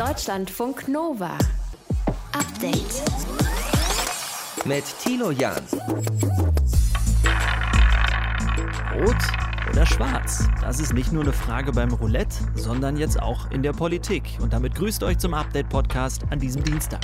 [0.00, 1.36] Deutschlandfunk Nova.
[2.32, 3.02] Update.
[4.64, 5.62] Mit Tilo Jan.
[8.94, 9.14] Rot
[9.70, 10.48] oder schwarz?
[10.62, 14.22] Das ist nicht nur eine Frage beim Roulette, sondern jetzt auch in der Politik.
[14.40, 17.00] Und damit grüßt euch zum Update-Podcast an diesem Dienstag.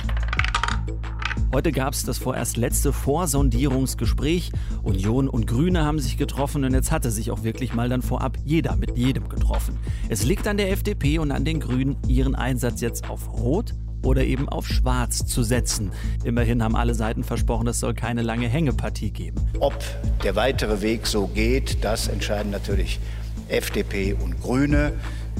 [1.53, 4.51] Heute gab es das vorerst letzte Vorsondierungsgespräch.
[4.83, 8.37] Union und Grüne haben sich getroffen und jetzt hatte sich auch wirklich mal dann vorab
[8.45, 9.77] jeder mit jedem getroffen.
[10.09, 13.73] Es liegt an der FDP und an den Grünen, ihren Einsatz jetzt auf Rot
[14.03, 15.91] oder eben auf Schwarz zu setzen.
[16.23, 19.37] Immerhin haben alle Seiten versprochen, es soll keine lange Hängepartie geben.
[19.59, 19.77] Ob
[20.23, 22.99] der weitere Weg so geht, das entscheiden natürlich
[23.47, 24.93] FDP und Grüne.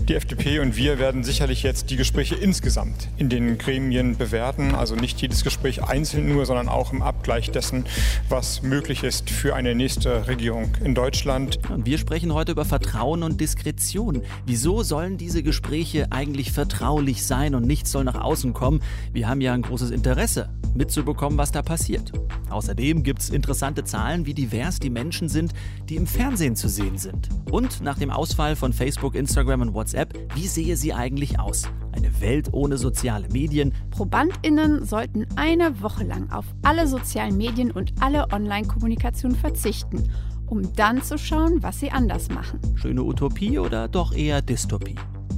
[0.05, 4.73] Die FDP und wir werden sicherlich jetzt die Gespräche insgesamt in den Gremien bewerten.
[4.73, 7.85] Also nicht jedes Gespräch einzeln nur, sondern auch im Abgleich dessen,
[8.29, 11.59] was möglich ist für eine nächste Regierung in Deutschland.
[11.69, 14.21] Und wir sprechen heute über Vertrauen und Diskretion.
[14.45, 18.81] Wieso sollen diese Gespräche eigentlich vertraulich sein und nichts soll nach außen kommen?
[19.11, 22.11] Wir haben ja ein großes Interesse mitzubekommen, was da passiert.
[22.49, 25.53] Außerdem gibt es interessante Zahlen, wie divers die Menschen sind,
[25.89, 27.29] die im Fernsehen zu sehen sind.
[27.51, 31.63] Und nach dem Ausfall von Facebook, Instagram und WhatsApp, wie sehe sie eigentlich aus?
[31.91, 33.73] Eine Welt ohne soziale Medien.
[33.91, 40.09] ProbandInnen sollten eine Woche lang auf alle sozialen Medien und alle Online-Kommunikation verzichten,
[40.45, 42.59] um dann zu schauen, was sie anders machen.
[42.75, 44.95] Schöne Utopie oder doch eher Dystopie?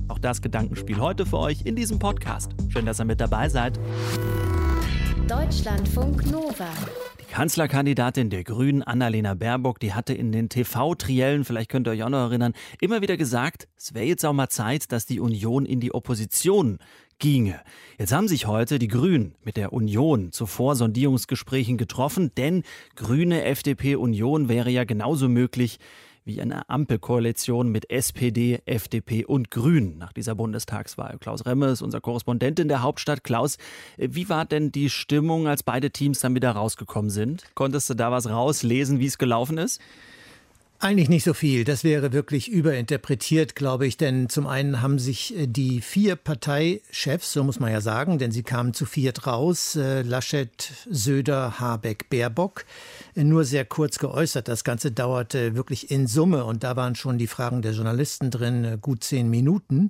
[0.09, 2.51] Auch das Gedankenspiel heute für euch in diesem Podcast.
[2.69, 3.79] Schön, dass ihr mit dabei seid.
[5.29, 6.69] Deutschlandfunk Nova.
[7.19, 12.01] Die Kanzlerkandidatin der Grünen, Annalena Baerbock, die hatte in den TV-Triellen, vielleicht könnt ihr euch
[12.01, 15.67] auch noch erinnern, immer wieder gesagt, es wäre jetzt auch mal Zeit, dass die Union
[15.67, 16.79] in die Opposition
[17.19, 17.61] ginge.
[17.99, 22.63] Jetzt haben sich heute die Grünen mit der Union zu Vorsondierungsgesprächen getroffen, denn
[22.95, 25.77] Grüne, FDP, Union wäre ja genauso möglich
[26.29, 31.17] wie eine Ampelkoalition mit SPD, FDP und Grünen nach dieser Bundestagswahl.
[31.19, 33.23] Klaus Remme ist unser Korrespondent in der Hauptstadt.
[33.23, 33.57] Klaus,
[33.97, 37.45] wie war denn die Stimmung, als beide Teams dann wieder rausgekommen sind?
[37.55, 39.81] Konntest du da was rauslesen, wie es gelaufen ist?
[40.81, 41.65] Eigentlich nicht so viel.
[41.65, 43.97] Das wäre wirklich überinterpretiert, glaube ich.
[43.97, 48.31] Denn zum einen haben sich äh, die vier Parteichefs, so muss man ja sagen, denn
[48.31, 52.63] sie kamen zu viert raus, äh, Laschet, Söder, Habeck, Baerbock,
[53.13, 54.47] äh, nur sehr kurz geäußert.
[54.47, 58.77] Das Ganze dauerte wirklich in Summe und da waren schon die Fragen der Journalisten drin,
[58.81, 59.89] gut zehn Minuten.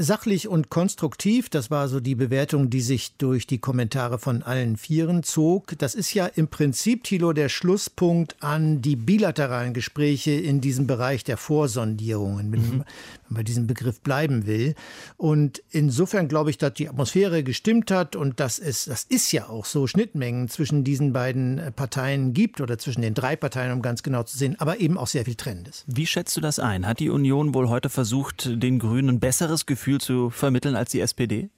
[0.00, 4.76] Sachlich und konstruktiv, das war so die Bewertung, die sich durch die Kommentare von allen
[4.76, 5.76] Vieren zog.
[5.76, 11.24] Das ist ja im Prinzip, Thilo, der Schlusspunkt an die bilateralen Gespräche in diesem Bereich
[11.24, 12.68] der Vorsondierungen, wenn, mhm.
[12.78, 12.84] man
[13.28, 14.76] bei diesem Begriff bleiben will.
[15.16, 19.48] Und insofern glaube ich, dass die Atmosphäre gestimmt hat und dass es, das ist ja
[19.48, 24.04] auch so, Schnittmengen zwischen diesen beiden Parteien gibt oder zwischen den drei Parteien, um ganz
[24.04, 25.82] genau zu sehen, aber eben auch sehr viel Trennendes.
[25.88, 26.86] Wie schätzt du das ein?
[26.86, 30.90] Hat die Union wohl heute versucht, den Grünen ein besseres Gefühl Gefühl zu vermitteln als
[30.90, 31.48] die SPD?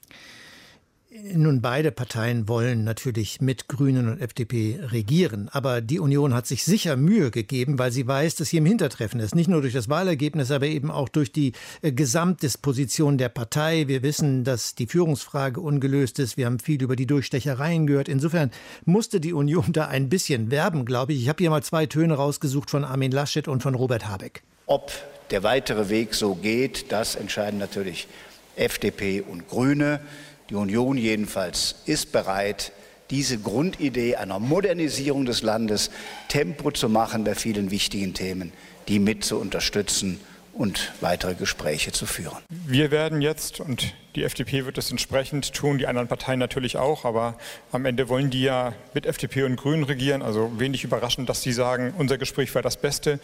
[1.34, 5.48] Nun, beide Parteien wollen natürlich mit Grünen und FDP regieren.
[5.50, 9.18] Aber die Union hat sich sicher Mühe gegeben, weil sie weiß, dass sie im Hintertreffen
[9.18, 9.34] ist.
[9.34, 11.52] Nicht nur durch das Wahlergebnis, aber eben auch durch die
[11.82, 13.88] äh, Gesamtdisposition der Partei.
[13.88, 16.36] Wir wissen, dass die Führungsfrage ungelöst ist.
[16.36, 18.08] Wir haben viel über die Durchstechereien gehört.
[18.08, 18.52] Insofern
[18.84, 21.22] musste die Union da ein bisschen werben, glaube ich.
[21.22, 24.44] Ich habe hier mal zwei Töne rausgesucht von Armin Laschet und von Robert Habeck.
[24.66, 24.92] Ob
[25.30, 28.08] der weitere Weg so geht, das entscheiden natürlich
[28.56, 30.00] FDP und Grüne.
[30.48, 32.72] Die Union jedenfalls ist bereit,
[33.10, 35.90] diese Grundidee einer Modernisierung des Landes
[36.28, 38.52] Tempo zu machen bei vielen wichtigen Themen,
[38.88, 40.20] die mit zu unterstützen
[40.52, 42.38] und weitere Gespräche zu führen.
[42.48, 47.04] Wir werden jetzt, und die FDP wird es entsprechend tun, die anderen Parteien natürlich auch,
[47.04, 47.38] aber
[47.72, 51.52] am Ende wollen die ja mit FDP und Grünen regieren, also wenig überraschend, dass sie
[51.52, 53.20] sagen, unser Gespräch war das Beste.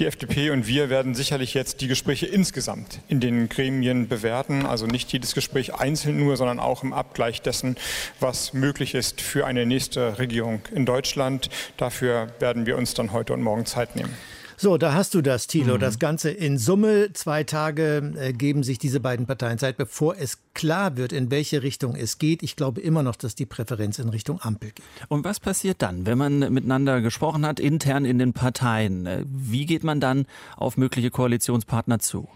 [0.00, 4.86] Die FDP und wir werden sicherlich jetzt die Gespräche insgesamt in den Gremien bewerten, also
[4.86, 7.76] nicht jedes Gespräch einzeln nur, sondern auch im Abgleich dessen,
[8.18, 11.50] was möglich ist für eine nächste Regierung in Deutschland.
[11.76, 14.16] Dafür werden wir uns dann heute und morgen Zeit nehmen.
[14.62, 15.76] So, da hast du das, Thilo.
[15.76, 15.80] Mhm.
[15.80, 17.14] Das Ganze in Summe.
[17.14, 21.62] Zwei Tage äh, geben sich diese beiden Parteien Zeit, bevor es klar wird, in welche
[21.62, 22.42] Richtung es geht.
[22.42, 24.84] Ich glaube immer noch, dass die Präferenz in Richtung Ampel geht.
[25.08, 29.06] Und was passiert dann, wenn man miteinander gesprochen hat, intern in den Parteien?
[29.06, 30.26] Äh, wie geht man dann
[30.58, 32.28] auf mögliche Koalitionspartner zu?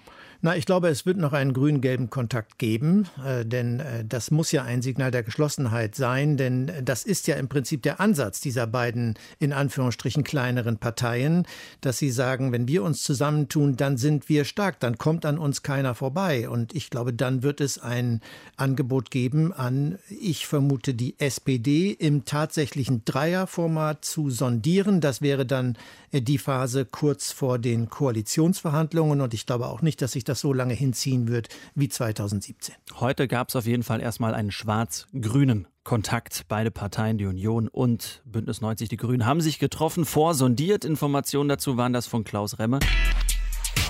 [0.44, 4.52] Na, ich glaube, es wird noch einen grün-gelben Kontakt geben, äh, denn äh, das muss
[4.52, 8.66] ja ein Signal der Geschlossenheit sein, denn das ist ja im Prinzip der Ansatz dieser
[8.66, 11.46] beiden in Anführungsstrichen kleineren Parteien,
[11.80, 15.62] dass sie sagen, wenn wir uns zusammentun, dann sind wir stark, dann kommt an uns
[15.62, 16.46] keiner vorbei.
[16.46, 18.20] Und ich glaube, dann wird es ein
[18.58, 25.00] Angebot geben an, ich vermute, die SPD im tatsächlichen Dreierformat zu sondieren.
[25.00, 25.78] Das wäre dann
[26.12, 30.33] äh, die Phase kurz vor den Koalitionsverhandlungen und ich glaube auch nicht, dass sich das
[30.34, 32.74] das so lange hinziehen wird wie 2017.
[32.98, 36.46] Heute gab es auf jeden Fall erstmal einen schwarz-grünen Kontakt.
[36.48, 40.84] Beide Parteien, die Union und Bündnis 90 Die Grünen, haben sich getroffen, vorsondiert.
[40.84, 42.80] Informationen dazu waren das von Klaus Remme.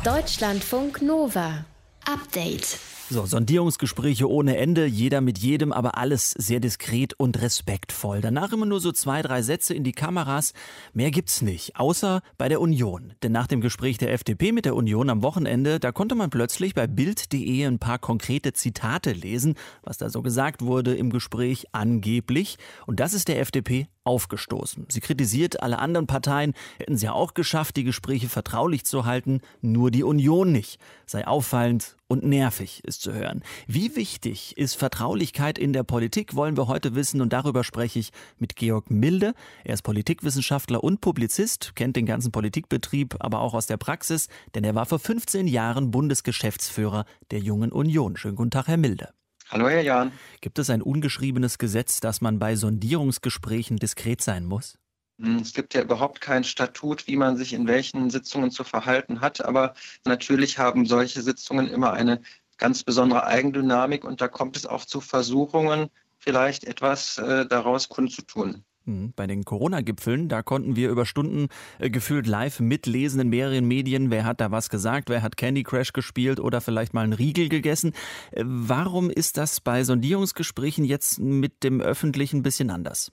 [0.04, 1.64] Deutschlandfunk Nova.
[2.04, 2.78] Update.
[3.14, 8.20] So, Sondierungsgespräche ohne Ende, jeder mit jedem, aber alles sehr diskret und respektvoll.
[8.20, 10.52] Danach immer nur so zwei, drei Sätze in die Kameras.
[10.94, 13.12] Mehr gibt's nicht, außer bei der Union.
[13.22, 16.74] Denn nach dem Gespräch der FDP mit der Union am Wochenende, da konnte man plötzlich
[16.74, 22.58] bei Bild.de ein paar konkrete Zitate lesen, was da so gesagt wurde im Gespräch angeblich.
[22.84, 24.86] Und das ist der FDP aufgestoßen.
[24.88, 29.40] Sie kritisiert, alle anderen Parteien hätten sie ja auch geschafft, die Gespräche vertraulich zu halten,
[29.60, 30.78] nur die Union nicht.
[31.06, 33.42] Sei auffallend und nervig ist zu hören.
[33.66, 38.12] Wie wichtig ist Vertraulichkeit in der Politik, wollen wir heute wissen und darüber spreche ich
[38.38, 39.34] mit Georg Milde.
[39.64, 44.64] Er ist Politikwissenschaftler und Publizist, kennt den ganzen Politikbetrieb, aber auch aus der Praxis, denn
[44.64, 48.16] er war vor 15 Jahren Bundesgeschäftsführer der Jungen Union.
[48.16, 49.08] Schönen guten Tag, Herr Milde.
[49.54, 50.10] Hallo, Herr Jan.
[50.40, 54.76] Gibt es ein ungeschriebenes Gesetz, dass man bei Sondierungsgesprächen diskret sein muss?
[55.20, 59.20] Hm, es gibt ja überhaupt kein Statut, wie man sich in welchen Sitzungen zu verhalten
[59.20, 59.44] hat.
[59.44, 59.74] Aber
[60.04, 62.20] natürlich haben solche Sitzungen immer eine
[62.58, 68.64] ganz besondere Eigendynamik und da kommt es auch zu Versuchungen, vielleicht etwas äh, daraus kundzutun.
[68.86, 71.48] Bei den Corona-Gipfeln, da konnten wir über Stunden
[71.78, 75.62] äh, gefühlt live mitlesen in mehreren Medien, wer hat da was gesagt, wer hat Candy
[75.62, 77.94] Crash gespielt oder vielleicht mal einen Riegel gegessen.
[78.32, 83.10] Äh, warum ist das bei Sondierungsgesprächen jetzt mit dem Öffentlichen ein bisschen anders?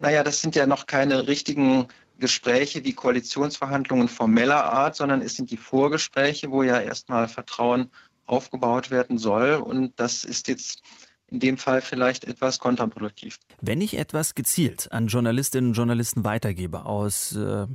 [0.00, 1.88] Naja, das sind ja noch keine richtigen
[2.18, 7.90] Gespräche wie Koalitionsverhandlungen formeller Art, sondern es sind die Vorgespräche, wo ja erstmal Vertrauen
[8.26, 9.54] aufgebaut werden soll.
[9.54, 10.82] Und das ist jetzt
[11.30, 13.38] in dem Fall vielleicht etwas kontraproduktiv.
[13.60, 17.66] Wenn ich etwas gezielt an Journalistinnen und Journalisten weitergebe aus äh,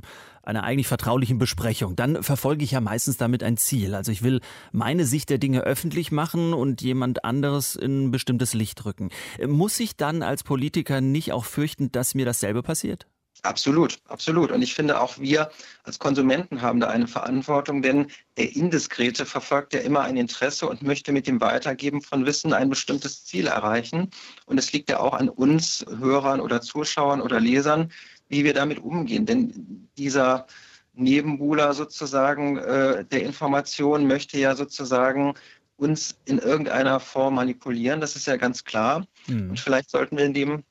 [0.42, 3.94] einer eigentlich vertraulichen Besprechung, dann verfolge ich ja meistens damit ein Ziel.
[3.94, 4.40] Also ich will
[4.72, 9.10] meine Sicht der Dinge öffentlich machen und jemand anderes in ein bestimmtes Licht rücken.
[9.46, 13.06] Muss ich dann als Politiker nicht auch fürchten, dass mir dasselbe passiert?
[13.42, 14.50] Absolut, absolut.
[14.50, 15.50] Und ich finde auch wir
[15.84, 20.82] als Konsumenten haben da eine Verantwortung, denn der Indiskrete verfolgt ja immer ein Interesse und
[20.82, 24.10] möchte mit dem Weitergeben von Wissen ein bestimmtes Ziel erreichen.
[24.46, 27.90] Und es liegt ja auch an uns, Hörern oder Zuschauern oder Lesern,
[28.28, 29.26] wie wir damit umgehen.
[29.26, 30.46] Denn dieser
[30.92, 35.34] Nebenbuhler sozusagen äh, der Information möchte ja sozusagen
[35.76, 38.00] uns in irgendeiner Form manipulieren.
[38.00, 39.06] Das ist ja ganz klar.
[39.26, 39.50] Mhm.
[39.50, 40.62] Und vielleicht sollten wir in dem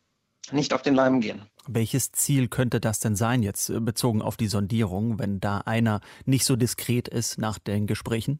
[0.51, 1.41] nicht auf den Leim gehen.
[1.67, 6.01] Welches Ziel könnte das denn sein, jetzt äh, bezogen auf die Sondierung, wenn da einer
[6.25, 8.39] nicht so diskret ist nach den Gesprächen?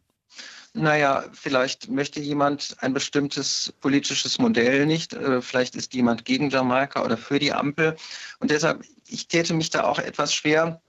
[0.74, 5.14] Naja, vielleicht möchte jemand ein bestimmtes politisches Modell nicht.
[5.14, 7.96] Äh, vielleicht ist jemand gegen Jamaika oder für die Ampel.
[8.40, 10.82] Und deshalb, ich täte mich da auch etwas schwer,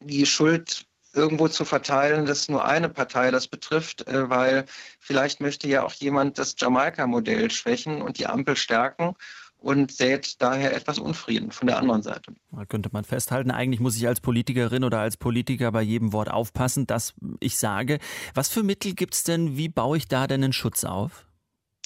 [0.00, 4.66] die Schuld irgendwo zu verteilen, dass nur eine Partei das betrifft, äh, weil
[4.98, 9.14] vielleicht möchte ja auch jemand das Jamaika-Modell schwächen und die Ampel stärken
[9.62, 12.34] und sät daher etwas Unfrieden von der anderen Seite.
[12.50, 16.30] Da könnte man festhalten, eigentlich muss ich als Politikerin oder als Politiker bei jedem Wort
[16.30, 17.98] aufpassen, das ich sage.
[18.34, 19.56] Was für Mittel gibt es denn?
[19.56, 21.26] Wie baue ich da denn einen Schutz auf?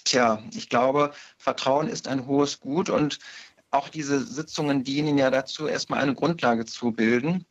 [0.05, 3.19] Tja, ich glaube, Vertrauen ist ein hohes Gut und
[3.71, 7.45] auch diese Sitzungen dienen ja dazu, erstmal eine Grundlage zu bilden.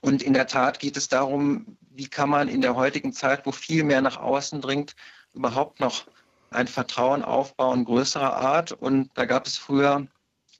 [0.00, 3.52] Und in der Tat geht es darum, wie kann man in der heutigen Zeit, wo
[3.52, 4.96] viel mehr nach außen dringt,
[5.34, 6.06] überhaupt noch
[6.50, 8.72] ein Vertrauen aufbauen größerer Art.
[8.72, 10.06] Und da gab es früher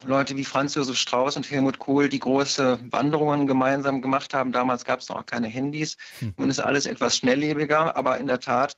[0.04, 4.52] Leute wie Franz Josef Strauß und Helmut Kohl, die große Wanderungen gemeinsam gemacht haben.
[4.52, 5.96] Damals gab es noch keine Handys.
[6.20, 6.34] Hm.
[6.38, 8.76] Nun ist alles etwas schnelllebiger, aber in der Tat,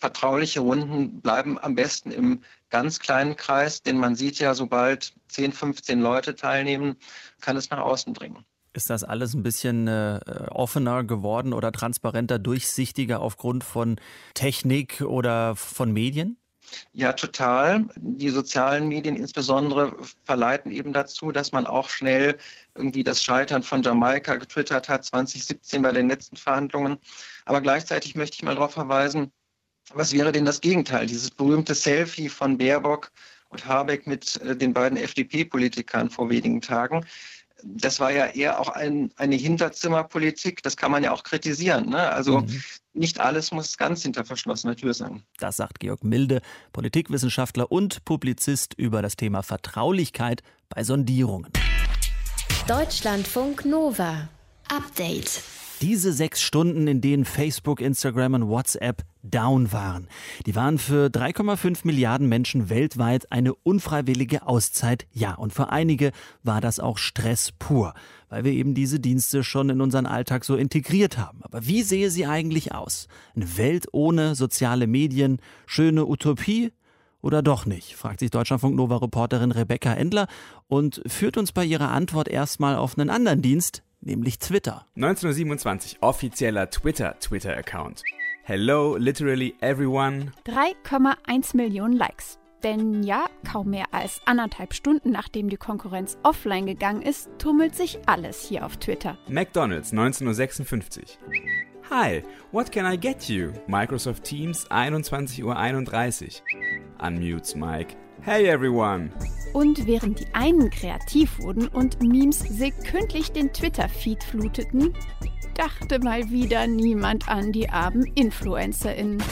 [0.00, 5.52] vertrauliche Runden bleiben am besten im ganz kleinen Kreis, denn man sieht ja, sobald 10,
[5.52, 6.96] 15 Leute teilnehmen,
[7.40, 8.44] kann es nach außen dringen.
[8.72, 13.96] Ist das alles ein bisschen äh, offener geworden oder transparenter, durchsichtiger aufgrund von
[14.34, 16.36] Technik oder von Medien?
[16.92, 17.86] Ja, total.
[17.96, 22.38] Die sozialen Medien insbesondere verleiten eben dazu, dass man auch schnell
[22.76, 26.98] irgendwie das Scheitern von Jamaika getwittert hat, 2017 bei den letzten Verhandlungen.
[27.44, 29.32] Aber gleichzeitig möchte ich mal darauf verweisen,
[29.92, 31.06] was wäre denn das Gegenteil?
[31.06, 33.10] Dieses berühmte Selfie von Baerbock
[33.48, 37.04] und Habeck mit äh, den beiden FDP-Politikern vor wenigen Tagen
[37.64, 40.62] das war ja eher auch ein, eine Hinterzimmerpolitik.
[40.62, 41.90] Das kann man ja auch kritisieren.
[41.90, 41.98] Ne?
[41.98, 42.62] Also mhm.
[42.92, 45.22] nicht alles muss ganz hinter verschlossener Tür sein.
[45.38, 46.40] Das sagt Georg Milde,
[46.72, 51.52] Politikwissenschaftler und Publizist über das Thema Vertraulichkeit bei Sondierungen.
[52.66, 54.28] Deutschlandfunk Nova.
[54.68, 55.42] Update.
[55.80, 60.08] Diese sechs Stunden, in denen Facebook, Instagram und WhatsApp down waren.
[60.46, 65.06] Die waren für 3,5 Milliarden Menschen weltweit eine unfreiwillige Auszeit.
[65.12, 66.12] Ja, und für einige
[66.42, 67.94] war das auch Stress pur,
[68.28, 71.40] weil wir eben diese Dienste schon in unseren Alltag so integriert haben.
[71.42, 73.08] Aber wie sehe sie eigentlich aus?
[73.34, 76.72] Eine Welt ohne soziale Medien, schöne Utopie?
[77.22, 80.26] Oder doch nicht, fragt sich Deutschlandfunk Nova Reporterin Rebecca Endler
[80.68, 84.86] und führt uns bei ihrer Antwort erstmal auf einen anderen Dienst, nämlich Twitter.
[84.96, 88.02] 1927 offizieller Twitter-Twitter-Account.
[88.50, 90.32] Hello, literally everyone.
[90.44, 92.40] 3,1 Millionen Likes.
[92.64, 98.00] Denn ja, kaum mehr als anderthalb Stunden nachdem die Konkurrenz offline gegangen ist, tummelt sich
[98.06, 99.16] alles hier auf Twitter.
[99.28, 101.16] McDonald's 1956.
[101.90, 103.52] Hi, what can I get you?
[103.68, 107.06] Microsoft Teams 21.31 Uhr.
[107.06, 107.94] Unmutes Mike.
[108.22, 109.10] Hey everyone!
[109.54, 114.92] Und während die einen kreativ wurden und Memes sekündlich den Twitter-Feed fluteten,
[115.54, 119.22] dachte mal wieder niemand an die armen InfluencerInnen,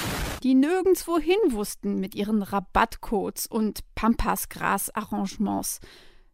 [0.42, 5.80] die nirgendwo hin wussten mit ihren Rabattcodes und Pampasgras-Arrangements.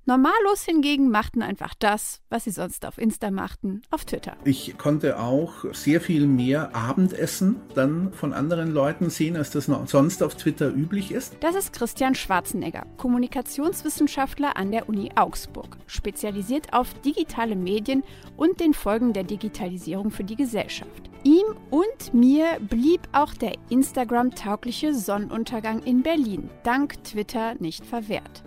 [0.07, 4.37] Normalos hingegen machten einfach das, was sie sonst auf Insta machten, auf Twitter.
[4.45, 10.23] Ich konnte auch sehr viel mehr Abendessen dann von anderen Leuten sehen, als das sonst
[10.23, 11.39] auf Twitter üblich ist.
[11.41, 18.05] Das ist Christian Schwarzenegger, Kommunikationswissenschaftler an der Uni Augsburg, spezialisiert auf digitale Medien
[18.37, 21.11] und den Folgen der Digitalisierung für die Gesellschaft.
[21.23, 28.45] Ihm und mir blieb auch der Instagram-taugliche Sonnenuntergang in Berlin dank Twitter nicht verwehrt.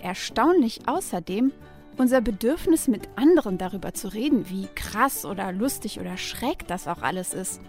[0.00, 1.52] Erstaunlich außerdem
[1.98, 7.02] unser Bedürfnis mit anderen darüber zu reden, wie krass oder lustig oder schräg das auch
[7.02, 7.60] alles ist.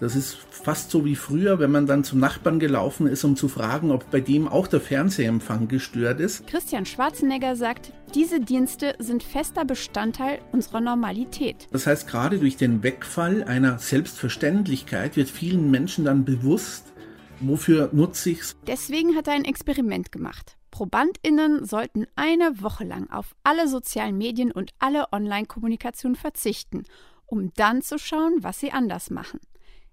[0.00, 3.46] Das ist fast so wie früher, wenn man dann zum Nachbarn gelaufen ist, um zu
[3.46, 6.46] fragen, ob bei dem auch der Fernsehempfang gestört ist.
[6.48, 11.68] Christian Schwarzenegger sagt, diese Dienste sind fester Bestandteil unserer Normalität.
[11.70, 16.92] Das heißt, gerade durch den Wegfall einer Selbstverständlichkeit wird vielen Menschen dann bewusst,
[17.40, 18.56] wofür nutze ich's.
[18.66, 20.57] Deswegen hat er ein Experiment gemacht.
[20.70, 26.84] ProbandInnen sollten eine Woche lang auf alle sozialen Medien und alle Online-Kommunikation verzichten,
[27.26, 29.40] um dann zu schauen, was sie anders machen.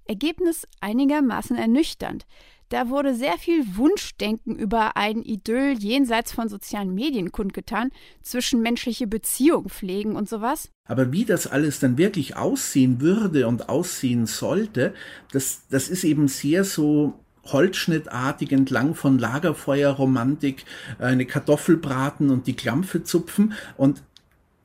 [0.05, 2.25] Ergebnis einigermaßen ernüchternd.
[2.69, 7.91] Da wurde sehr viel Wunschdenken über ein Idyll jenseits von sozialen Medien kundgetan,
[8.23, 10.69] zwischenmenschliche Beziehungen pflegen und sowas.
[10.87, 14.95] Aber wie das alles dann wirklich aussehen würde und aussehen sollte,
[15.31, 20.65] das, das ist eben sehr so holzschnittartig entlang von Lagerfeuerromantik
[20.99, 24.03] eine Kartoffel braten und die Klampfe zupfen und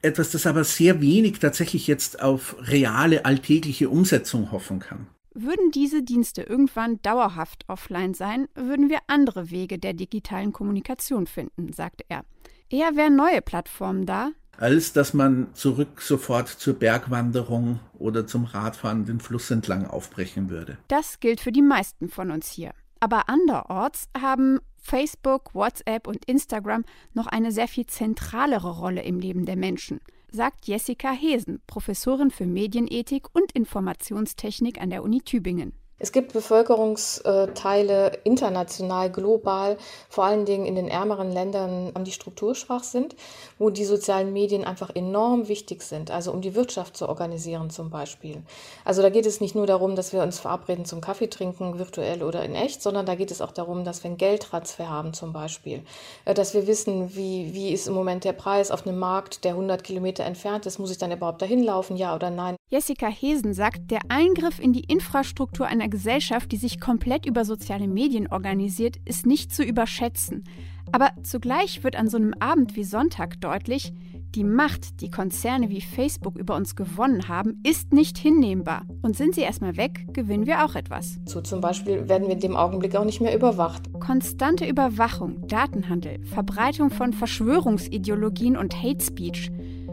[0.02, 5.06] etwas, das aber sehr wenig tatsächlich jetzt auf reale alltägliche Umsetzung hoffen kann.
[5.32, 11.72] Würden diese Dienste irgendwann dauerhaft offline sein, würden wir andere Wege der digitalen Kommunikation finden,
[11.72, 12.24] sagte er.
[12.68, 14.30] Eher wären neue Plattformen da,
[14.60, 20.76] als dass man zurück sofort zur Bergwanderung oder zum Radfahren den Fluss entlang aufbrechen würde.
[20.88, 22.72] Das gilt für die meisten von uns hier.
[23.00, 29.46] Aber anderorts haben Facebook, WhatsApp und Instagram noch eine sehr viel zentralere Rolle im Leben
[29.46, 30.00] der Menschen,
[30.30, 35.72] sagt Jessica Hesen, Professorin für Medienethik und Informationstechnik an der Uni Tübingen.
[36.02, 39.76] Es gibt Bevölkerungsteile international, global,
[40.08, 43.14] vor allen Dingen in den ärmeren Ländern, die strukturschwach sind,
[43.58, 47.90] wo die sozialen Medien einfach enorm wichtig sind, also um die Wirtschaft zu organisieren zum
[47.90, 48.42] Beispiel.
[48.82, 52.22] Also da geht es nicht nur darum, dass wir uns verabreden zum Kaffee trinken, virtuell
[52.22, 55.34] oder in echt, sondern da geht es auch darum, dass wir einen Geldtransfer haben zum
[55.34, 55.82] Beispiel,
[56.24, 59.52] äh, dass wir wissen, wie, wie ist im Moment der Preis auf einem Markt, der
[59.52, 62.56] 100 Kilometer entfernt ist, muss ich dann überhaupt dahin laufen, ja oder nein.
[62.70, 67.88] Jessica Hesen sagt, der Eingriff in die Infrastruktur einer Gesellschaft, die sich komplett über soziale
[67.88, 70.44] Medien organisiert, ist nicht zu überschätzen.
[70.92, 73.92] Aber zugleich wird an so einem Abend wie Sonntag deutlich,
[74.34, 78.86] die Macht, die Konzerne wie Facebook über uns gewonnen haben, ist nicht hinnehmbar.
[79.02, 81.18] Und sind sie erstmal weg, gewinnen wir auch etwas.
[81.26, 83.92] So zum Beispiel werden wir in dem Augenblick auch nicht mehr überwacht.
[83.98, 89.50] Konstante Überwachung, Datenhandel, Verbreitung von Verschwörungsideologien und Hate Speech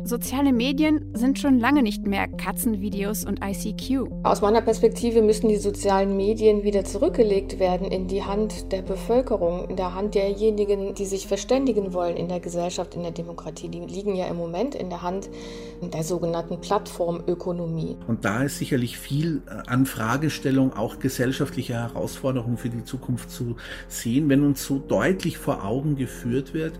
[0.07, 4.07] Soziale Medien sind schon lange nicht mehr Katzenvideos und ICQ.
[4.23, 9.67] Aus meiner Perspektive müssen die sozialen Medien wieder zurückgelegt werden in die Hand der Bevölkerung,
[9.67, 13.67] in der Hand derjenigen, die sich verständigen wollen in der Gesellschaft, in der Demokratie.
[13.67, 15.29] Die liegen ja im Moment in der Hand
[15.81, 17.97] der sogenannten Plattformökonomie.
[18.07, 23.57] Und da ist sicherlich viel äh, an Fragestellung, auch gesellschaftliche Herausforderungen für die Zukunft zu
[23.89, 26.79] sehen, wenn uns so deutlich vor Augen geführt wird,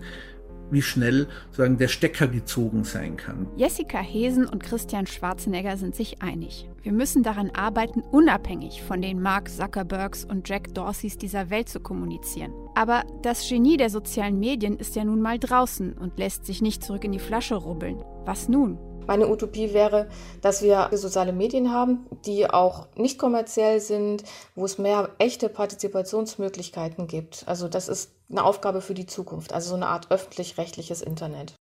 [0.70, 3.46] wie schnell sagen, der Stecker gezogen sein kann.
[3.56, 6.68] Jessica Hesen und Christian Schwarzenegger sind sich einig.
[6.82, 11.80] Wir müssen daran arbeiten, unabhängig von den Mark Zuckerbergs und Jack Dorseys dieser Welt zu
[11.80, 12.52] kommunizieren.
[12.74, 16.82] Aber das Genie der sozialen Medien ist ja nun mal draußen und lässt sich nicht
[16.82, 18.02] zurück in die Flasche rubbeln.
[18.24, 18.78] Was nun?
[19.08, 20.06] Meine Utopie wäre,
[20.42, 24.22] dass wir soziale Medien haben, die auch nicht kommerziell sind,
[24.54, 27.42] wo es mehr echte Partizipationsmöglichkeiten gibt.
[27.46, 31.54] Also das ist eine Aufgabe für die Zukunft, also so eine Art öffentlich-rechtliches Internet.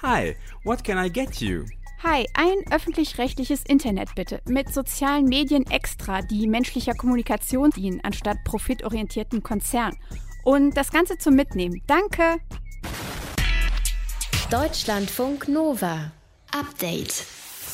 [0.00, 1.66] Hi, what can I get you?
[2.02, 9.42] Hi, ein öffentlich-rechtliches Internet bitte, mit sozialen Medien extra, die menschlicher Kommunikation dienen, anstatt profitorientierten
[9.42, 9.94] Konzern.
[10.44, 11.82] Und das Ganze zum Mitnehmen.
[11.86, 12.38] Danke!
[14.50, 16.12] Deutschlandfunk Nova.
[16.52, 17.26] Update.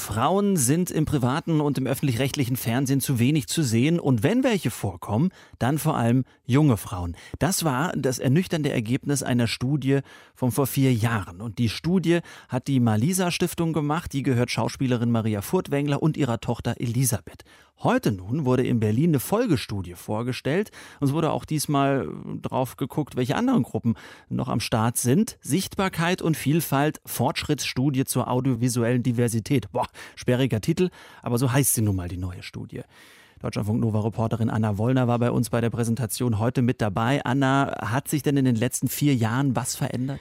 [0.05, 4.71] Frauen sind im privaten und im öffentlich-rechtlichen Fernsehen zu wenig zu sehen und wenn welche
[4.71, 7.17] vorkommen, dann vor allem junge Frauen.
[7.39, 10.01] Das war das ernüchternde Ergebnis einer Studie
[10.35, 11.41] von vor vier Jahren.
[11.41, 16.41] Und die Studie hat die Malisa Stiftung gemacht, die gehört Schauspielerin Maria Furtwängler und ihrer
[16.41, 17.45] Tochter Elisabeth.
[17.83, 22.09] Heute nun wurde in Berlin eine Folgestudie vorgestellt und es wurde auch diesmal
[22.41, 23.95] drauf geguckt, welche anderen Gruppen
[24.29, 25.37] noch am Start sind.
[25.43, 29.71] Sichtbarkeit und Vielfalt, Fortschrittsstudie zur audiovisuellen Diversität.
[29.73, 30.91] Boah, sperriger Titel,
[31.23, 32.83] aber so heißt sie nun mal die neue Studie.
[33.41, 37.23] Deutschlandfunk Nova Reporterin Anna Wollner war bei uns bei der Präsentation heute mit dabei.
[37.25, 40.21] Anna, hat sich denn in den letzten vier Jahren was verändert?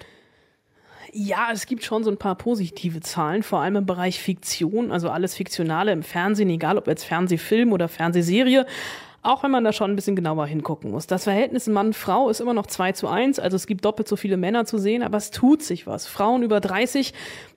[1.15, 5.11] Ja, es gibt schon so ein paar positive Zahlen, vor allem im Bereich Fiktion, also
[5.11, 8.65] alles Fiktionale im Fernsehen, egal ob jetzt Fernsehfilm oder Fernsehserie.
[9.21, 11.05] Auch wenn man da schon ein bisschen genauer hingucken muss.
[11.05, 14.37] Das Verhältnis Mann-Frau ist immer noch 2 zu 1, also es gibt doppelt so viele
[14.37, 16.07] Männer zu sehen, aber es tut sich was.
[16.07, 17.13] Frauen über 30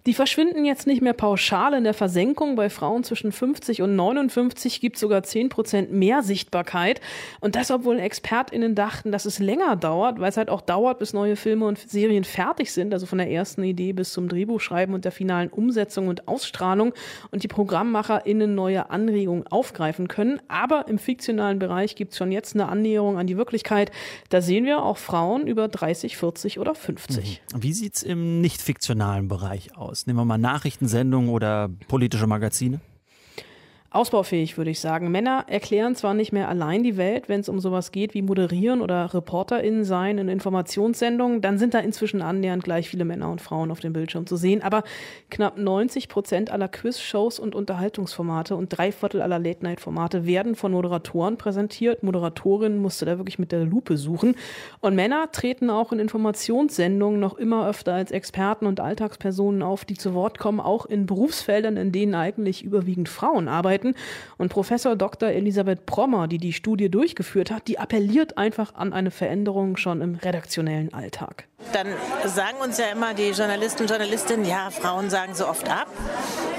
[0.06, 2.54] die verschwinden jetzt nicht mehr pauschal in der Versenkung.
[2.54, 7.00] Bei Frauen zwischen 50 und 59 gibt es sogar 10 Prozent mehr Sichtbarkeit.
[7.40, 11.12] Und das, obwohl ExpertInnen dachten, dass es länger dauert, weil es halt auch dauert, bis
[11.12, 12.94] neue Filme und Serien fertig sind.
[12.94, 16.94] Also von der ersten Idee bis zum Drehbuchschreiben und der finalen Umsetzung und Ausstrahlung.
[17.32, 20.40] Und die ProgrammmacherInnen neue Anregungen aufgreifen können.
[20.46, 23.90] Aber im fiktionalen Bereich gibt es schon jetzt eine Annäherung an die Wirklichkeit.
[24.28, 27.42] Da sehen wir auch Frauen über 30, 40 oder 50.
[27.52, 27.62] Mhm.
[27.62, 29.95] Wie sieht es im nicht fiktionalen Bereich aus?
[29.96, 30.06] Aus?
[30.06, 32.80] Nehmen wir mal Nachrichtensendungen oder politische Magazine?
[33.96, 35.10] Ausbaufähig, würde ich sagen.
[35.10, 38.80] Männer erklären zwar nicht mehr allein die Welt, wenn es um sowas geht wie moderieren
[38.80, 43.70] oder ReporterInnen sein in Informationssendungen, dann sind da inzwischen annähernd gleich viele Männer und Frauen
[43.70, 44.62] auf dem Bildschirm zu sehen.
[44.62, 44.84] Aber
[45.30, 51.38] knapp 90 Prozent aller Quiz-Shows und Unterhaltungsformate und drei Viertel aller Late-Night-Formate werden von Moderatoren
[51.38, 52.02] präsentiert.
[52.02, 54.36] Moderatorinnen musste da wirklich mit der Lupe suchen.
[54.80, 59.96] Und Männer treten auch in Informationssendungen noch immer öfter als Experten und Alltagspersonen auf, die
[59.96, 63.85] zu Wort kommen, auch in Berufsfeldern, in denen eigentlich überwiegend Frauen arbeiten.
[63.86, 63.94] Arbeiten.
[64.38, 65.30] Und Professor Dr.
[65.30, 70.16] Elisabeth Prommer, die die Studie durchgeführt hat, die appelliert einfach an eine Veränderung schon im
[70.16, 71.46] redaktionellen Alltag.
[71.72, 71.88] Dann
[72.24, 75.88] sagen uns ja immer die Journalisten und Journalistinnen, ja, Frauen sagen so oft ab.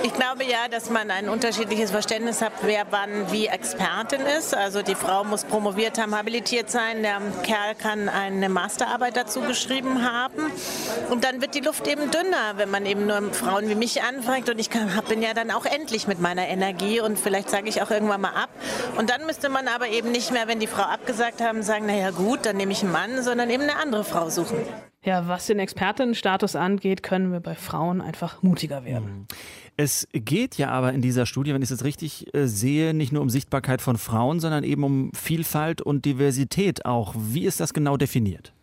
[0.04, 4.56] Ich glaube ja, dass man ein unterschiedliches Verständnis hat, wer wann wie Expertin ist.
[4.56, 10.04] Also die Frau muss promoviert haben, habilitiert sein, der Kerl kann eine Masterarbeit dazu geschrieben
[10.04, 10.52] haben.
[11.10, 14.50] Und dann wird die Luft eben dünner, wenn man eben nur Frauen wie mich anfragt.
[14.50, 17.90] Und ich bin ja dann auch endlich mit meiner Energie und vielleicht sage ich auch
[17.90, 18.50] irgendwann mal ab.
[18.98, 22.12] Und dann müsste man aber eben nicht mehr, wenn die Frau abgesagt haben, sagen, naja
[22.12, 24.58] gut, dann nehme ich einen Mann, sondern eben eine andere Frau suchen.
[25.04, 29.06] Ja, was den Expertenstatus angeht, können wir bei Frauen einfach mutiger werden.
[29.06, 29.28] Mhm.
[29.78, 33.14] Es geht ja aber in dieser Studie, wenn ich es jetzt richtig äh, sehe, nicht
[33.14, 37.14] nur um Sichtbarkeit von Frauen, sondern eben um Vielfalt und Diversität auch.
[37.16, 38.54] Wie ist das genau definiert?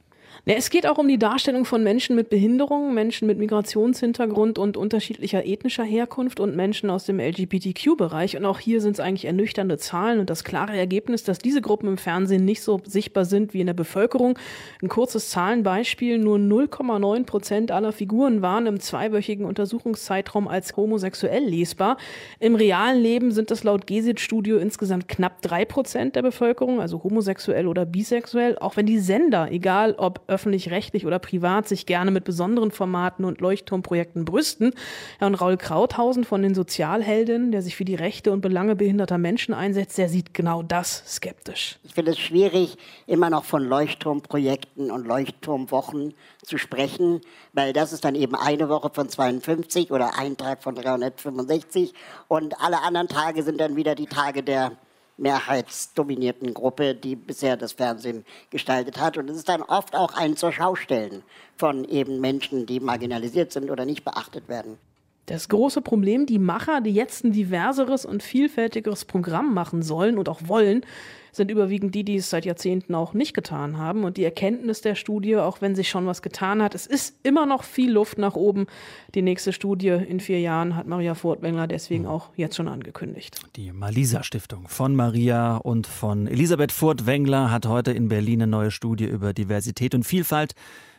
[0.46, 5.46] Es geht auch um die Darstellung von Menschen mit Behinderungen, Menschen mit Migrationshintergrund und unterschiedlicher
[5.46, 8.36] ethnischer Herkunft und Menschen aus dem LGBTQ-Bereich.
[8.36, 11.88] Und auch hier sind es eigentlich ernüchternde Zahlen und das klare Ergebnis, dass diese Gruppen
[11.88, 14.38] im Fernsehen nicht so sichtbar sind wie in der Bevölkerung.
[14.82, 16.18] Ein kurzes Zahlenbeispiel.
[16.18, 21.96] Nur 0,9 Prozent aller Figuren waren im zweiwöchigen Untersuchungszeitraum als homosexuell lesbar.
[22.38, 27.66] Im realen Leben sind es laut Gesit-Studio insgesamt knapp drei Prozent der Bevölkerung, also homosexuell
[27.66, 28.58] oder bisexuell.
[28.58, 33.40] Auch wenn die Sender, egal ob öffentlich-rechtlich oder privat sich gerne mit besonderen Formaten und
[33.40, 34.72] Leuchtturmprojekten brüsten.
[35.20, 39.18] Ja, und Raul Krauthausen von den Sozialheldinnen, der sich für die Rechte und Belange behinderter
[39.18, 41.78] Menschen einsetzt, der sieht genau das skeptisch.
[41.84, 47.20] Ich finde es schwierig, immer noch von Leuchtturmprojekten und Leuchtturmwochen zu sprechen,
[47.52, 51.94] weil das ist dann eben eine Woche von 52 oder ein Tag von 365
[52.28, 54.72] und alle anderen Tage sind dann wieder die Tage der
[55.16, 59.16] mehrheitsdominierten Gruppe, die bisher das Fernsehen gestaltet hat.
[59.16, 61.22] Und es ist dann oft auch ein zur Schaustellen
[61.56, 64.78] von eben Menschen, die marginalisiert sind oder nicht beachtet werden.
[65.26, 70.28] Das große Problem, die Macher, die jetzt ein diverseres und vielfältigeres Programm machen sollen und
[70.28, 70.84] auch wollen,
[71.32, 74.04] sind überwiegend die, die es seit Jahrzehnten auch nicht getan haben.
[74.04, 77.46] Und die Erkenntnis der Studie, auch wenn sich schon was getan hat, es ist immer
[77.46, 78.66] noch viel Luft nach oben.
[79.14, 83.40] Die nächste Studie in vier Jahren hat Maria Furtwängler deswegen auch jetzt schon angekündigt.
[83.56, 88.70] Die Malisa Stiftung von Maria und von Elisabeth Furtwängler hat heute in Berlin eine neue
[88.70, 90.54] Studie über Diversität und Vielfalt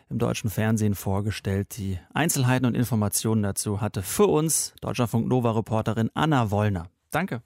[0.09, 1.77] im deutschen Fernsehen vorgestellt.
[1.77, 6.89] Die Einzelheiten und Informationen dazu hatte für uns Deutschlandfunk Nova-Reporterin Anna Wollner.
[7.11, 7.41] Danke.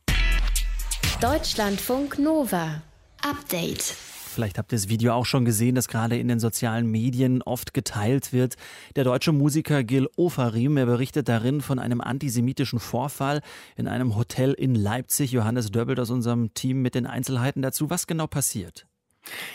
[1.22, 2.82] Deutschlandfunk Nova.
[3.22, 3.96] Update.
[4.30, 7.74] Vielleicht habt ihr das Video auch schon gesehen, das gerade in den sozialen Medien oft
[7.74, 8.56] geteilt wird.
[8.96, 13.42] Der deutsche Musiker Gil Ofarim, er berichtet darin von einem antisemitischen Vorfall
[13.76, 15.32] in einem Hotel in Leipzig.
[15.32, 17.90] Johannes Döbbelt aus unserem Team mit den Einzelheiten dazu.
[17.90, 18.86] Was genau passiert?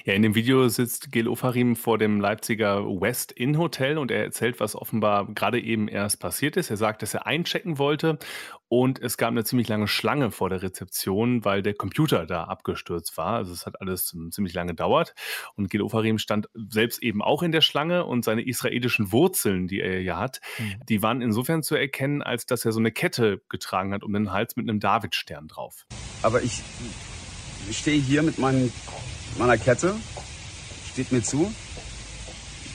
[0.05, 4.25] Ja, in dem Video sitzt Gil Ofarim vor dem Leipziger West Inn Hotel und er
[4.25, 6.71] erzählt, was offenbar gerade eben erst passiert ist.
[6.71, 8.19] Er sagt, dass er einchecken wollte
[8.69, 13.17] und es gab eine ziemlich lange Schlange vor der Rezeption, weil der Computer da abgestürzt
[13.17, 13.37] war.
[13.37, 15.15] Also es hat alles ziemlich lange gedauert
[15.55, 19.81] und Gil Ofarim stand selbst eben auch in der Schlange und seine israelischen Wurzeln, die
[19.81, 20.75] er ja hat, mhm.
[20.89, 24.33] die waren insofern zu erkennen, als dass er so eine Kette getragen hat um den
[24.33, 25.87] Hals mit einem Davidstern drauf.
[26.23, 26.63] Aber ich
[27.71, 28.73] stehe hier mit meinen
[29.39, 29.95] meiner Kette.
[30.93, 31.53] Steht mir zu.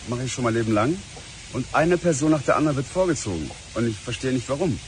[0.07, 0.97] Mache ich schon mein Leben lang.
[1.53, 3.49] Und eine Person nach der anderen wird vorgezogen.
[3.75, 4.79] Und ich verstehe nicht warum.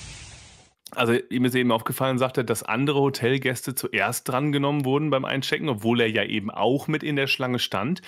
[0.94, 5.70] Also ihm ist eben aufgefallen, sagt er, dass andere Hotelgäste zuerst drangenommen wurden beim Einchecken,
[5.70, 8.02] obwohl er ja eben auch mit in der Schlange stand.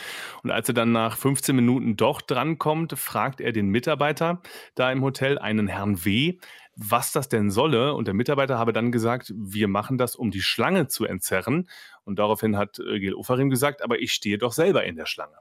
[0.43, 4.41] Und als er dann nach 15 Minuten doch drankommt, fragt er den Mitarbeiter
[4.76, 6.38] da im Hotel, einen Herrn W.,
[6.75, 7.93] was das denn solle.
[7.93, 11.69] Und der Mitarbeiter habe dann gesagt, wir machen das, um die Schlange zu entzerren.
[12.03, 15.36] Und daraufhin hat äh, Gil Ofarim gesagt, aber ich stehe doch selber in der Schlange.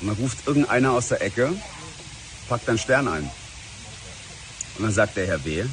[0.00, 1.52] Und dann ruft irgendeiner aus der Ecke,
[2.48, 3.30] packt einen Stern ein.
[4.76, 5.64] Und dann sagt der Herr B.,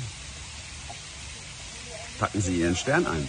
[2.19, 3.27] packen Sie Ihren Stern ein.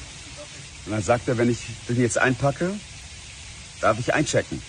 [0.87, 2.75] Und dann sagt er, wenn ich den jetzt einpacke,
[3.81, 4.61] darf ich einchecken.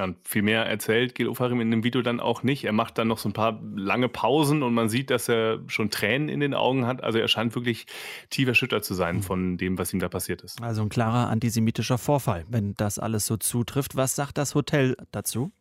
[0.00, 2.64] Ja, und viel mehr erzählt Gil Ofarim in dem Video dann auch nicht.
[2.64, 5.90] Er macht dann noch so ein paar lange Pausen und man sieht, dass er schon
[5.90, 7.04] Tränen in den Augen hat.
[7.04, 7.84] Also er scheint wirklich
[8.30, 10.62] tief erschüttert zu sein von dem, was ihm da passiert ist.
[10.62, 13.94] Also ein klarer antisemitischer Vorfall, wenn das alles so zutrifft.
[13.94, 15.52] Was sagt das Hotel dazu?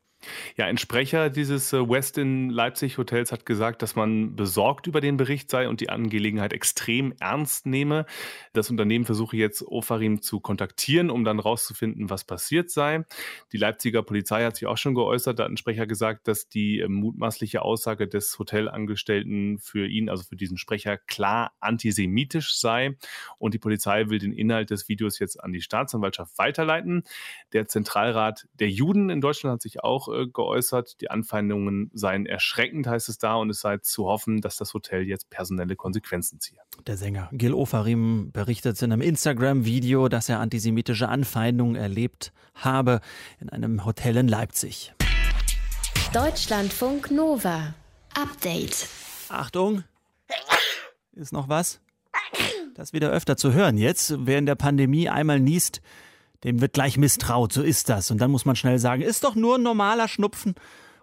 [0.57, 5.15] Ja, ein Sprecher dieses äh, Westin Leipzig Hotels hat gesagt, dass man besorgt über den
[5.15, 8.05] Bericht sei und die Angelegenheit extrem ernst nehme.
[8.51, 13.05] Das Unternehmen versuche jetzt Ofarim zu kontaktieren, um dann rauszufinden, was passiert sei.
[13.53, 15.39] Die Leipziger Polizei hat sich auch schon geäußert.
[15.39, 20.23] Da hat ein Sprecher gesagt, dass die äh, mutmaßliche Aussage des Hotelangestellten für ihn, also
[20.23, 22.97] für diesen Sprecher, klar antisemitisch sei.
[23.37, 27.03] Und die Polizei will den Inhalt des Videos jetzt an die Staatsanwaltschaft weiterleiten.
[27.53, 31.01] Der Zentralrat der Juden in Deutschland hat sich auch äh, geäußert.
[31.01, 35.03] Die Anfeindungen seien erschreckend, heißt es da, und es sei zu hoffen, dass das Hotel
[35.03, 36.59] jetzt personelle Konsequenzen ziehe.
[36.87, 43.01] Der Sänger Gil Ofarim berichtet in einem Instagram-Video, dass er antisemitische Anfeindungen erlebt habe
[43.39, 44.93] in einem Hotel in Leipzig.
[46.13, 47.73] Deutschlandfunk Nova.
[48.15, 48.87] Update.
[49.29, 49.83] Achtung!
[51.13, 51.81] Ist noch was?
[52.73, 54.15] Das wieder öfter zu hören jetzt.
[54.25, 55.81] Wer in der Pandemie einmal niest,
[56.43, 58.11] dem wird gleich misstraut, so ist das.
[58.11, 60.55] Und dann muss man schnell sagen, ist doch nur ein normaler Schnupfen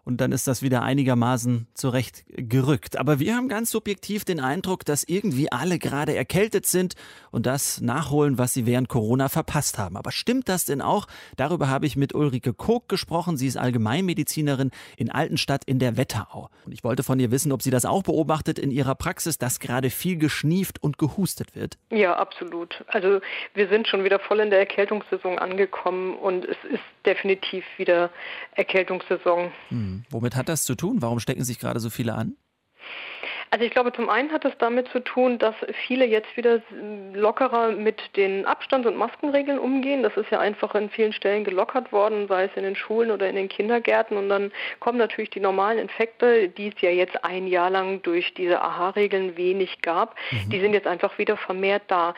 [0.06, 2.96] und dann ist das wieder einigermaßen zurechtgerückt.
[2.96, 6.94] Aber wir haben ganz subjektiv den Eindruck, dass irgendwie alle gerade erkältet sind
[7.32, 9.96] und das nachholen, was sie während Corona verpasst haben.
[9.96, 11.08] Aber stimmt das denn auch?
[11.36, 13.36] Darüber habe ich mit Ulrike Koch gesprochen.
[13.36, 16.50] Sie ist Allgemeinmedizinerin in Altenstadt in der Wetterau.
[16.64, 19.58] Und ich wollte von ihr wissen, ob sie das auch beobachtet in ihrer Praxis, dass
[19.58, 21.78] gerade viel geschnieft und gehustet wird.
[21.90, 22.84] Ja, absolut.
[22.86, 23.20] Also
[23.54, 28.10] wir sind schon wieder voll in der Erkältungssaison angekommen und es ist definitiv wieder
[28.54, 29.50] Erkältungssaison.
[29.70, 29.95] Hm.
[30.10, 31.00] Womit hat das zu tun?
[31.00, 32.36] Warum stecken sich gerade so viele an?
[33.50, 35.54] Also ich glaube, zum einen hat es damit zu tun, dass
[35.86, 36.60] viele jetzt wieder
[37.14, 40.02] lockerer mit den Abstands- und Maskenregeln umgehen.
[40.02, 43.28] Das ist ja einfach in vielen Stellen gelockert worden, sei es in den Schulen oder
[43.28, 44.16] in den Kindergärten.
[44.16, 48.34] Und dann kommen natürlich die normalen Infekte, die es ja jetzt ein Jahr lang durch
[48.34, 50.50] diese AHA-Regeln wenig gab, mhm.
[50.50, 52.14] die sind jetzt einfach wieder vermehrt da.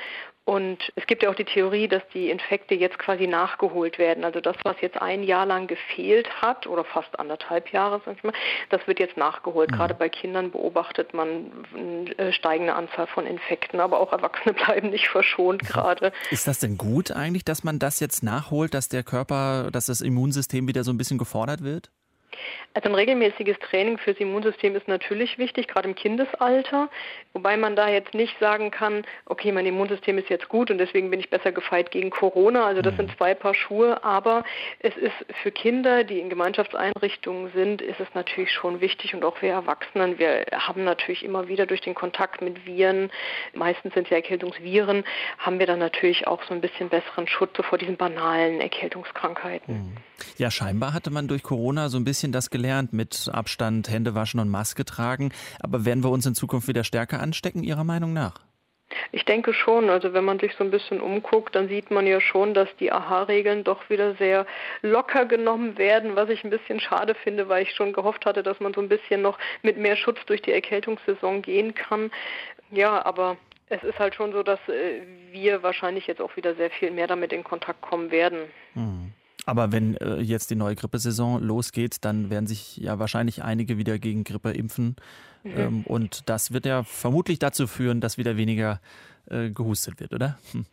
[0.49, 4.25] Und es gibt ja auch die Theorie, dass die Infekte jetzt quasi nachgeholt werden.
[4.25, 8.23] Also das, was jetzt ein Jahr lang gefehlt hat, oder fast anderthalb Jahre, sag ich
[8.23, 8.33] mal,
[8.71, 9.71] das wird jetzt nachgeholt.
[9.71, 9.75] Mhm.
[9.75, 15.09] Gerade bei Kindern beobachtet man eine steigende Anzahl von Infekten, aber auch Erwachsene bleiben nicht
[15.09, 16.13] verschont gerade.
[16.31, 20.01] Ist das denn gut eigentlich, dass man das jetzt nachholt, dass der Körper, dass das
[20.01, 21.91] Immunsystem wieder so ein bisschen gefordert wird?
[22.75, 26.89] Also ein regelmäßiges Training fürs Immunsystem ist natürlich wichtig, gerade im Kindesalter,
[27.33, 31.11] wobei man da jetzt nicht sagen kann, okay, mein Immunsystem ist jetzt gut und deswegen
[31.11, 32.67] bin ich besser gefeit gegen Corona.
[32.67, 33.17] Also das sind mhm.
[33.17, 34.45] zwei Paar Schuhe, aber
[34.81, 39.41] es ist für Kinder, die in Gemeinschaftseinrichtungen sind, ist es natürlich schon wichtig und auch
[39.43, 43.11] wir Erwachsenen, wir haben natürlich immer wieder durch den Kontakt mit Viren,
[43.55, 45.05] meistens sind ja Erkältungsviren,
[45.39, 49.75] haben wir dann natürlich auch so ein bisschen besseren Schutz vor diesen banalen Erkältungskrankheiten.
[49.75, 49.97] Mhm.
[50.37, 54.41] Ja, scheinbar hatte man durch Corona so ein bisschen das gelernt mit Abstand, Hände waschen
[54.41, 55.33] und Maske tragen.
[55.61, 58.41] Aber werden wir uns in Zukunft wieder stärker anstecken, Ihrer Meinung nach?
[59.13, 59.91] Ich denke schon.
[59.91, 62.91] Also wenn man sich so ein bisschen umguckt, dann sieht man ja schon, dass die
[62.93, 64.47] AHA-Regeln doch wieder sehr
[64.83, 68.61] locker genommen werden, was ich ein bisschen schade finde, weil ich schon gehofft hatte, dass
[68.61, 72.11] man so ein bisschen noch mit mehr Schutz durch die Erkältungssaison gehen kann.
[72.71, 73.37] Ja, aber
[73.69, 77.07] es ist halt schon so, dass äh, wir wahrscheinlich jetzt auch wieder sehr viel mehr
[77.07, 78.39] damit in Kontakt kommen werden.
[78.75, 78.98] Hm.
[79.49, 83.99] Aber wenn äh, jetzt die neue Grippesaison losgeht, dann werden sich ja wahrscheinlich einige wieder
[83.99, 84.97] gegen Grippe impfen.
[85.43, 85.53] Mhm.
[85.57, 88.79] Ähm, und das wird ja vermutlich dazu führen, dass wieder weniger
[89.31, 90.39] äh, gehustet wird, oder?
[90.53, 90.67] Hm.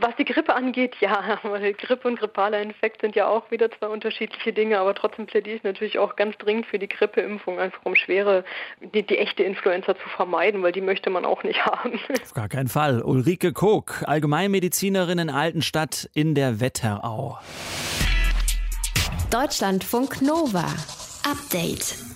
[0.00, 3.88] Was die Grippe angeht, ja, weil Grippe und grippaler Infekt sind ja auch wieder zwei
[3.88, 7.94] unterschiedliche Dinge, aber trotzdem plädiere ich natürlich auch ganz dringend für die Grippeimpfung, einfach um
[7.94, 8.44] schwere,
[8.80, 11.98] die, die echte Influenza zu vermeiden, weil die möchte man auch nicht haben.
[12.22, 13.02] Auf gar keinen Fall.
[13.02, 17.38] Ulrike Koch, Allgemeinmedizinerin in Altenstadt in der Wetterau.
[19.30, 20.66] Deutschlandfunk Nova.
[21.24, 22.15] Update.